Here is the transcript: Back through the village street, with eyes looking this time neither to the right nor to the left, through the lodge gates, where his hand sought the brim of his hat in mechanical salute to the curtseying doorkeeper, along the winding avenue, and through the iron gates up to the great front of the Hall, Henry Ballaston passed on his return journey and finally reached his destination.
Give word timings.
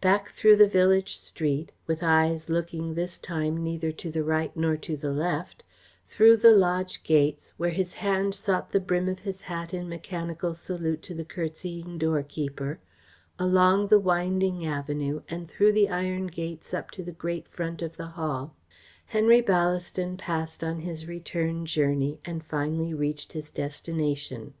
Back 0.00 0.30
through 0.30 0.54
the 0.58 0.68
village 0.68 1.16
street, 1.18 1.72
with 1.88 1.98
eyes 2.00 2.48
looking 2.48 2.94
this 2.94 3.18
time 3.18 3.64
neither 3.64 3.90
to 3.90 4.12
the 4.12 4.22
right 4.22 4.56
nor 4.56 4.76
to 4.76 4.96
the 4.96 5.10
left, 5.12 5.64
through 6.06 6.36
the 6.36 6.52
lodge 6.54 7.02
gates, 7.02 7.52
where 7.56 7.70
his 7.70 7.94
hand 7.94 8.32
sought 8.32 8.70
the 8.70 8.78
brim 8.78 9.08
of 9.08 9.18
his 9.18 9.40
hat 9.40 9.74
in 9.74 9.88
mechanical 9.88 10.54
salute 10.54 11.02
to 11.02 11.14
the 11.14 11.24
curtseying 11.24 11.98
doorkeeper, 11.98 12.78
along 13.40 13.88
the 13.88 13.98
winding 13.98 14.64
avenue, 14.64 15.22
and 15.28 15.50
through 15.50 15.72
the 15.72 15.88
iron 15.88 16.28
gates 16.28 16.72
up 16.72 16.92
to 16.92 17.02
the 17.02 17.10
great 17.10 17.48
front 17.48 17.82
of 17.82 17.96
the 17.96 18.06
Hall, 18.06 18.54
Henry 19.06 19.42
Ballaston 19.42 20.16
passed 20.16 20.62
on 20.62 20.78
his 20.78 21.08
return 21.08 21.66
journey 21.66 22.20
and 22.24 22.44
finally 22.44 22.94
reached 22.94 23.32
his 23.32 23.50
destination. 23.50 24.54